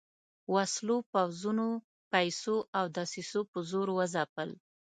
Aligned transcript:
وسلو، 0.53 0.97
پوځونو، 1.13 1.67
پیسو 2.11 2.55
او 2.77 2.85
دسیسو 2.97 3.39
په 3.51 3.59
زور 3.69 3.87
وځپل. 3.97 4.49